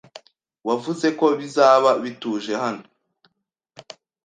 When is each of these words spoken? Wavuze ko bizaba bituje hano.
Wavuze 0.67 1.07
ko 1.19 1.25
bizaba 1.39 1.89
bituje 2.03 2.53
hano. 2.63 2.83